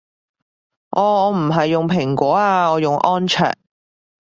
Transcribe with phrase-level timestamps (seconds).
[0.89, 3.53] 哦我唔係用蘋果啊我用安卓